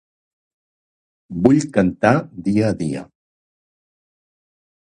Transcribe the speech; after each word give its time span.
Vull 1.49 1.61
cantar 1.77 2.13
dia 2.49 2.65
a 2.73 2.73
dia. 2.83 3.07